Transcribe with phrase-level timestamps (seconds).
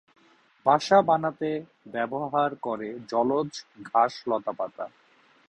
[0.65, 1.49] বাসা বানাতে
[1.85, 3.49] ব্যবহার করে জলজ
[3.89, 4.85] ঘাস লতাপাতা।